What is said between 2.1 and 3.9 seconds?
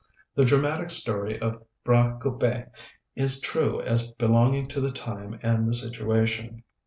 Coupé is true